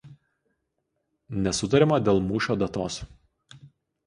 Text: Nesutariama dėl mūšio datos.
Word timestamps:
Nesutariama 1.49 2.01
dėl 2.09 2.23
mūšio 2.31 2.57
datos. 2.63 2.99